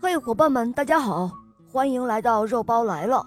[0.00, 1.28] 嘿，伙伴们，大家好，
[1.72, 3.26] 欢迎来到肉包来了，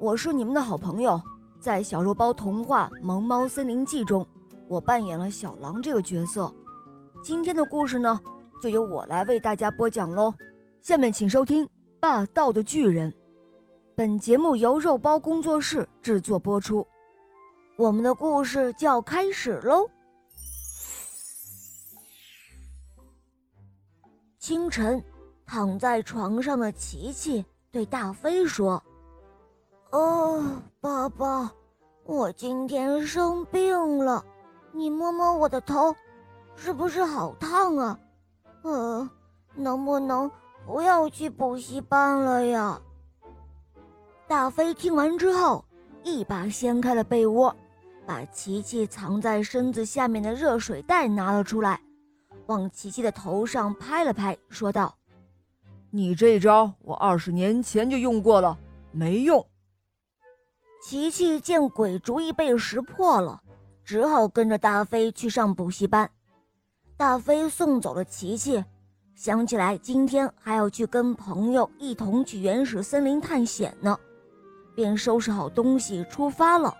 [0.00, 1.20] 我是你们的好朋友，
[1.60, 4.26] 在小肉包童话《萌猫森林记》中，
[4.66, 6.52] 我扮演了小狼这个角色。
[7.22, 8.20] 今天的故事呢，
[8.60, 10.34] 就由我来为大家播讲喽。
[10.82, 11.64] 下面请收听
[12.00, 13.12] 《霸道的巨人》。
[13.94, 16.84] 本节目由肉包工作室制作播出。
[17.76, 19.88] 我们的故事就要开始喽。
[24.40, 25.00] 清晨。
[25.48, 28.82] 躺在床上的琪琪对大飞说
[29.90, 30.44] ：“哦，
[30.78, 31.50] 爸爸，
[32.04, 34.22] 我今天生病了，
[34.72, 35.96] 你摸摸我的头，
[36.54, 37.98] 是不是好烫啊？
[38.62, 39.08] 呃，
[39.54, 40.30] 能不能
[40.66, 42.78] 不要去补习班了呀？”
[44.28, 45.64] 大飞听完之后，
[46.04, 47.56] 一把掀开了被窝，
[48.04, 51.80] 把琪琪藏在身子下面的热水袋拿了出来，
[52.48, 54.94] 往琪琪的头上拍了拍，说道。
[55.90, 58.58] 你这招我二十年前就用过了，
[58.92, 59.44] 没用。
[60.82, 63.42] 琪琪见鬼主意被识破了，
[63.84, 66.10] 只好跟着大飞去上补习班。
[66.96, 68.62] 大飞送走了琪琪，
[69.14, 73.98] 想起来今天还要去跟朋友一同去原始森林探险呢，
[74.74, 76.74] 便收拾好东西出发了。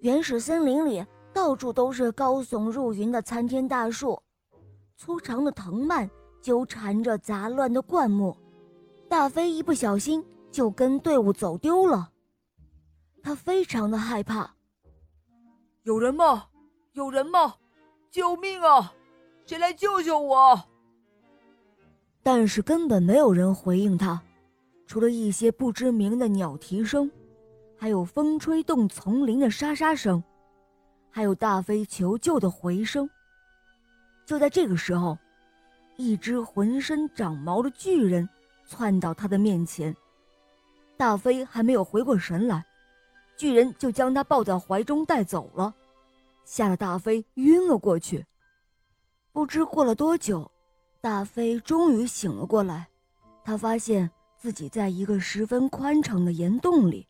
[0.00, 4.20] 原始森林里到处都是高耸入云的参天大树，
[4.96, 6.08] 粗长的藤蔓。
[6.46, 8.36] 纠缠着杂乱的灌木，
[9.08, 12.12] 大飞一不小心就跟队伍走丢了。
[13.20, 14.54] 他非常的害怕。
[15.82, 16.46] 有人吗？
[16.92, 17.56] 有人吗？
[18.12, 18.94] 救命啊！
[19.44, 20.62] 谁来救救我？
[22.22, 24.22] 但是根本没有人回应他，
[24.86, 27.10] 除了一些不知名的鸟啼声，
[27.76, 30.22] 还有风吹动丛林的沙沙声，
[31.10, 33.10] 还有大飞求救的回声。
[34.24, 35.18] 就在这个时候。
[35.96, 38.28] 一只浑身长毛的巨人
[38.66, 39.94] 窜到他的面前，
[40.96, 42.64] 大飞还没有回过神来，
[43.36, 45.74] 巨人就将他抱在怀中带走了，
[46.44, 48.24] 吓得大飞晕了过去。
[49.32, 50.50] 不知过了多久，
[51.00, 52.88] 大飞终于醒了过来，
[53.44, 57.06] 他发现自己在一个十分宽敞的岩洞里，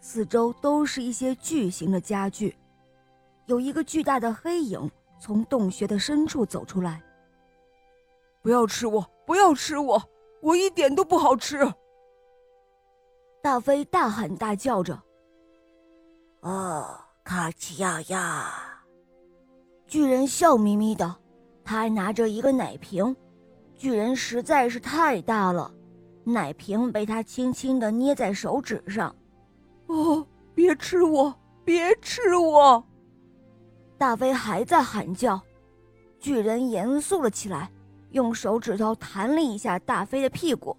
[0.00, 2.56] 四周都是一些巨型的家具，
[3.44, 7.02] 有一个巨大的黑影从洞穴的深处走出来。
[8.46, 9.04] 不要吃我！
[9.26, 10.00] 不要吃我！
[10.40, 11.58] 我一点都不好吃！
[13.42, 14.96] 大飞大喊大叫着。
[16.42, 18.48] 哦，卡奇亚亚！
[19.88, 21.12] 巨人笑眯眯的，
[21.64, 23.16] 他还拿着一个奶瓶。
[23.74, 25.68] 巨人实在是太大了，
[26.22, 29.12] 奶瓶被他轻轻的捏在手指上。
[29.88, 30.24] 哦，
[30.54, 31.34] 别吃我！
[31.64, 32.80] 别吃我！
[33.98, 35.40] 大飞还在喊叫。
[36.20, 37.72] 巨人严肃了起来。
[38.10, 40.76] 用手指头弹了一下大飞的屁股，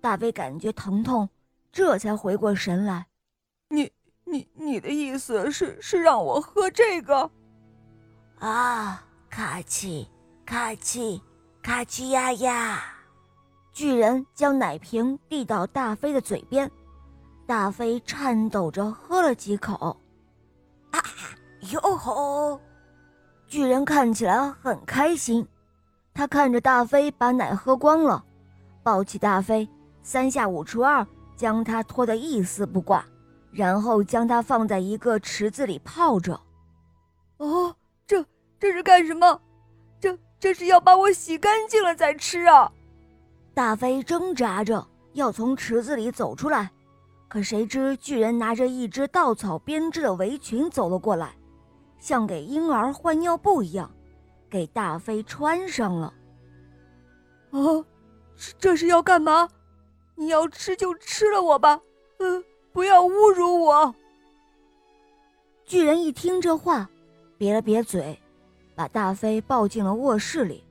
[0.00, 1.28] 大飞感觉疼痛，
[1.72, 3.06] 这才回过神来。
[3.68, 3.90] 你、
[4.24, 7.30] 你、你的意思是是让我喝这个？
[8.38, 9.04] 啊！
[9.28, 10.08] 卡奇，
[10.44, 11.22] 卡奇，
[11.62, 12.82] 卡奇呀呀！
[13.72, 16.68] 巨人将奶瓶递到大飞的嘴边，
[17.46, 19.96] 大飞颤抖着喝了几口。
[20.90, 21.00] 啊！
[21.72, 22.60] 哟吼！
[23.46, 25.46] 巨人看起来很开心。
[26.12, 28.24] 他看着大飞把奶喝光了，
[28.82, 29.68] 抱起大飞，
[30.02, 31.06] 三下五除二
[31.36, 33.04] 将他拖得一丝不挂，
[33.50, 36.38] 然后将他放在一个池子里泡着。
[37.38, 37.74] 哦，
[38.06, 38.24] 这
[38.58, 39.40] 这是干什么？
[39.98, 42.70] 这这是要把我洗干净了再吃啊！
[43.54, 46.70] 大飞挣扎着要从池子里走出来，
[47.28, 51.34] 可谁知巨人拿着一只稻草编织的围裙走了过来，
[51.98, 53.90] 像给婴儿换尿布一样。
[54.50, 56.12] 给大飞穿上了。
[57.50, 57.84] 哦，
[58.58, 59.48] 这是要干嘛？
[60.16, 61.80] 你要吃就吃了我吧，
[62.18, 63.94] 嗯，不要侮辱我。
[65.64, 66.90] 巨人一听这话，
[67.38, 68.20] 瘪了瘪嘴，
[68.74, 70.62] 把大飞抱进了卧室里，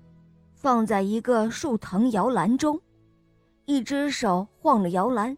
[0.53, 2.79] 放在一个树藤摇篮中，
[3.65, 5.35] 一只手晃着摇篮，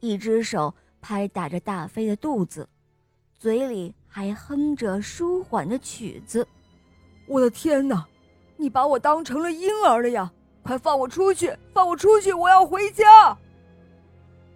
[0.00, 2.68] 一只手拍打着大飞的肚子，
[3.38, 6.46] 嘴里还哼着舒缓的曲子。
[7.26, 8.06] 我的天哪！
[8.56, 10.32] 你把我当成了婴儿了呀！
[10.62, 11.54] 快放我出去！
[11.72, 12.32] 放我出去！
[12.32, 13.36] 我要回家。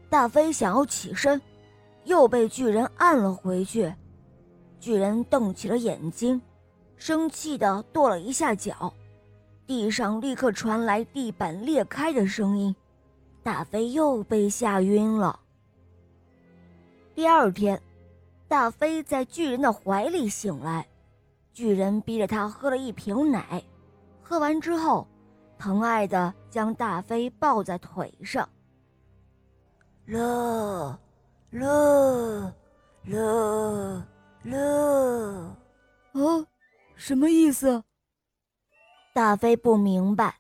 [0.09, 1.41] 大飞想要起身，
[2.05, 3.93] 又被巨人按了回去。
[4.81, 6.41] 巨人瞪起了眼睛，
[6.97, 8.93] 生气的跺了一下脚，
[9.67, 12.75] 地上立刻传来地板裂开的声音。
[13.43, 15.41] 大飞又被吓晕了。
[17.15, 17.81] 第二天，
[18.47, 20.87] 大飞在巨人的怀里醒来。
[21.59, 23.61] 巨人逼着他喝了一瓶奶，
[24.23, 25.05] 喝完之后，
[25.59, 28.49] 疼爱的将大飞抱在腿上。
[30.05, 30.97] 乐，
[31.51, 32.55] 乐，
[33.03, 34.07] 乐，
[34.45, 35.57] 乐，
[36.13, 36.47] 啊，
[36.95, 37.83] 什么意思？
[39.13, 40.37] 大飞不明白。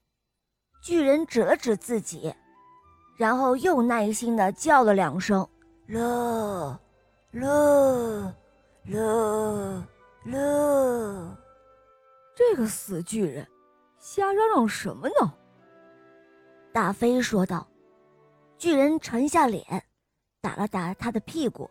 [0.80, 2.32] 巨人指了指自己，
[3.16, 5.44] 然后又耐心的叫了两声
[5.86, 6.78] ：“乐，
[7.32, 8.32] 乐，
[8.84, 9.84] 乐，
[10.30, 11.36] 乐。”
[12.34, 13.46] 这个死巨人，
[13.98, 15.34] 瞎嚷嚷什么呢？
[16.72, 17.66] 大飞说道。
[18.56, 19.64] 巨人沉下脸，
[20.40, 21.70] 打了打他的屁股，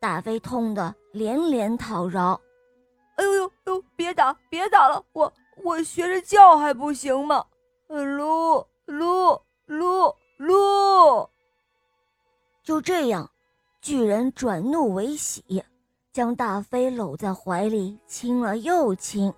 [0.00, 2.40] 大飞痛得连连讨饶
[3.16, 5.32] ：“哎呦呦呦，别打，别打了，我
[5.62, 7.46] 我学着叫还不行吗？”
[7.88, 11.28] 噜噜噜噜！
[12.64, 13.30] 就这样，
[13.80, 15.64] 巨人转怒为喜，
[16.12, 19.32] 将大飞搂在怀里亲了又亲。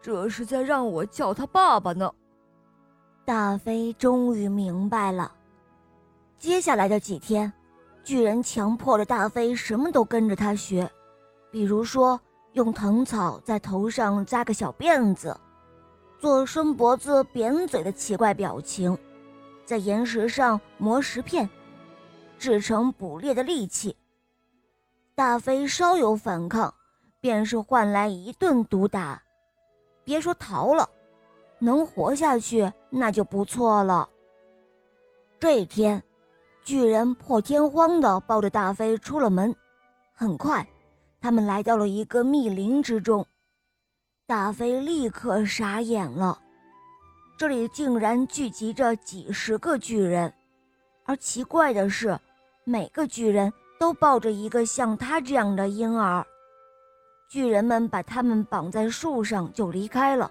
[0.00, 2.12] 这是在让我叫他爸爸呢。
[3.24, 5.32] 大飞终于明白了。
[6.38, 7.52] 接下来的几天，
[8.04, 10.88] 巨人强迫着大飞什么都跟着他学，
[11.50, 12.20] 比如说
[12.52, 15.36] 用藤草在头上扎个小辫子。
[16.18, 18.96] 做伸脖子、扁嘴的奇怪表情，
[19.64, 21.48] 在岩石上磨石片，
[22.38, 23.94] 制成捕猎的利器。
[25.16, 26.72] 大飞稍有反抗，
[27.22, 29.22] 便是换来一顿毒打。
[30.04, 30.86] 别说逃了，
[31.58, 34.06] 能活下去那就不错了。
[35.40, 36.02] 这一天，
[36.62, 39.56] 巨人破天荒地抱着大飞出了门。
[40.12, 40.68] 很快，
[41.18, 43.26] 他们来到了一个密林之中。
[44.26, 46.38] 大飞立刻傻眼了，
[47.38, 50.30] 这里竟然聚集着几十个巨人，
[51.04, 52.20] 而奇怪的是，
[52.64, 56.26] 每个巨人都抱着一个像他这样的婴儿。
[57.28, 60.30] 巨人们把他们绑在树上就离开了。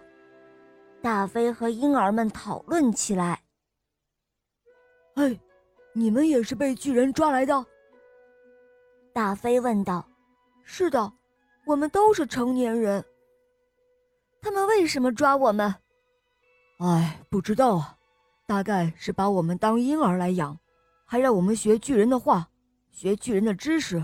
[1.02, 3.42] 大飞和婴儿们讨论起来
[5.16, 5.40] ：“哎，
[5.94, 7.66] 你们也是被巨人抓来的？”
[9.14, 10.06] 大飞问道。
[10.64, 11.14] “是的，
[11.66, 13.04] 我们都是成年人。”
[14.42, 15.76] 他们为什么抓我们？
[16.80, 17.98] 哎，不知道啊，
[18.48, 20.58] 大概是把我们当婴儿来养，
[21.06, 22.50] 还让我们学巨人的话，
[22.96, 24.04] 学巨人的知识。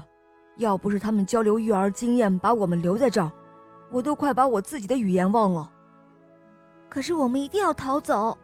[0.58, 3.32] 要不是他们交流育儿经验，把我们留在这儿，
[3.90, 5.72] 我都快把我自己的语言忘了。
[6.90, 8.38] 可是我们一定要逃走。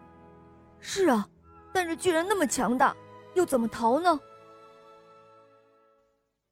[0.79, 1.27] 是啊，
[1.73, 2.95] 但是巨人那么强大，
[3.35, 4.17] 又怎么逃呢？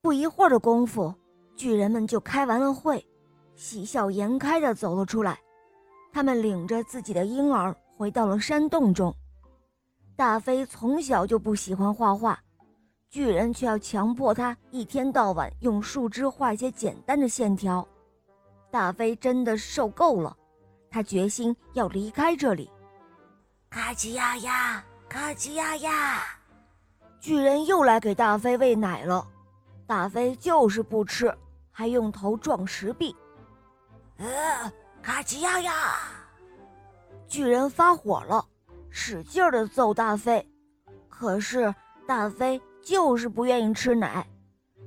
[0.01, 1.15] 不一会儿的功夫，
[1.55, 3.03] 巨人们就开完了会。
[3.55, 5.39] 喜笑颜开的走了出来，
[6.11, 9.15] 他们领着自己的婴儿回到了山洞中。
[10.17, 12.37] 大飞从小就不喜欢画画，
[13.09, 17.87] 巨人却要强迫他一天到晚用树枝画些简单的线条。
[18.69, 20.35] 大飞真的受够了，
[20.89, 22.69] 他决心要离开这里。
[23.69, 26.23] 卡奇呀呀，卡奇呀呀！
[27.19, 29.25] 巨人又来给大飞喂奶了，
[29.87, 31.33] 大飞就是不吃，
[31.71, 33.15] 还用头撞石壁。
[34.17, 34.71] 呃，
[35.01, 35.73] 卡奇亚呀！
[37.27, 38.45] 巨人发火了，
[38.89, 40.45] 使劲的揍大飞，
[41.09, 41.73] 可是
[42.05, 44.25] 大飞就是不愿意吃奶。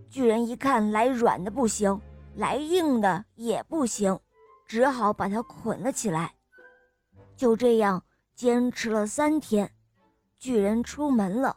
[0.09, 2.01] 巨人一看来软的不行，
[2.37, 4.19] 来硬的也不行，
[4.65, 6.33] 只好把他捆了起来。
[7.37, 8.03] 就这样
[8.35, 9.71] 坚持了三天，
[10.39, 11.57] 巨人出门了，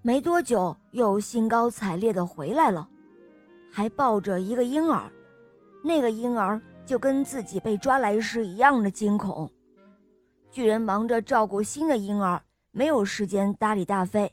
[0.00, 2.88] 没多久又兴高采烈的回来了，
[3.70, 5.12] 还抱着一个婴儿，
[5.82, 6.58] 那个婴儿。
[6.86, 9.52] 就跟自己被抓来时一样的惊恐。
[10.50, 14.32] 巨人忙着照顾新的婴儿，没有时间搭理大飞，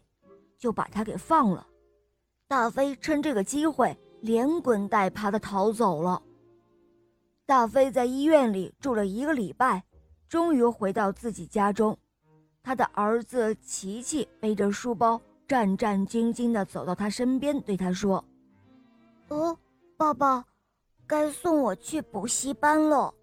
[0.65, 1.67] 就把他给放了。
[2.47, 6.19] 大飞趁这个机会连滚带爬的逃走了。
[7.45, 9.83] 大飞在医院里住了一个礼拜，
[10.27, 11.95] 终于回到自己家中。
[12.63, 18.25] 他的儿子琪琪背着书包，战战兢兢地走到他身边，对他说
[19.29, 19.55] ：“哦，
[19.95, 20.43] 爸爸。”
[21.05, 23.13] 该送我去补习班了。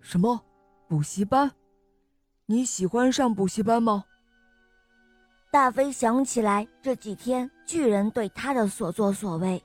[0.00, 0.40] 什么？
[0.88, 1.52] 补习班？
[2.46, 4.06] 你喜欢上补习班吗？
[5.50, 9.60] 大飞想起来这几天巨人对他的所作所为，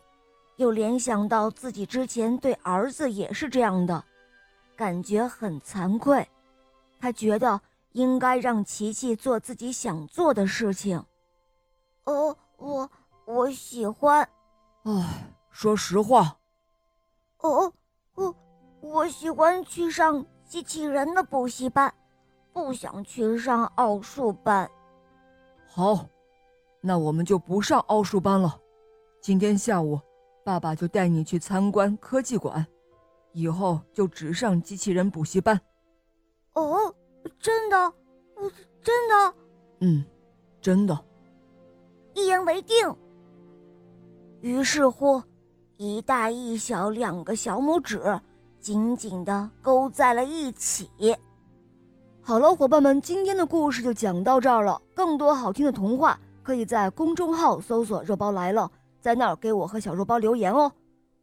[0.55, 4.03] 又联想到自己之前对儿子也是这样的，
[4.75, 6.27] 感觉很惭愧。
[6.99, 7.61] 他觉得
[7.91, 11.05] 应该让琪琪做自己想做的事情。
[12.05, 12.89] 哦，我
[13.25, 14.27] 我喜欢。
[14.85, 16.35] 唉，说实话。
[17.41, 17.71] 哦，
[18.15, 18.35] 我
[18.81, 21.93] 我喜欢去上机器人的补习班，
[22.51, 24.67] 不想去上奥数班。
[25.75, 26.07] 好，
[26.79, 28.57] 那我们就不上奥数班了。
[29.19, 29.99] 今天下午，
[30.45, 32.65] 爸爸就带你去参观科技馆，
[33.33, 35.59] 以后就只上机器人补习班。
[36.53, 36.95] 哦。
[37.41, 37.75] 真的，
[38.35, 38.51] 呃，
[38.81, 39.35] 真的，
[39.79, 40.05] 嗯，
[40.61, 40.97] 真的。
[42.13, 42.95] 一言为定。
[44.39, 45.21] 于是乎，
[45.75, 47.99] 一大一小两个小拇指
[48.61, 50.89] 紧紧的勾在了一起。
[52.27, 54.81] 好了，伙伴们，今天的故事就讲到这儿了。
[54.95, 60.71] 更多好听的童话，可以在公众号搜索“肉包来了”，在那儿给我和小肉包留言哦，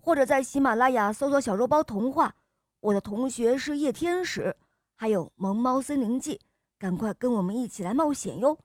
[0.00, 2.32] 或者在喜马拉雅搜索“小肉包童话”。
[2.78, 4.54] 我的同学是夜天使，
[4.94, 6.36] 还有《萌猫森林记》，
[6.78, 8.56] 赶快跟我们一起来冒险哟！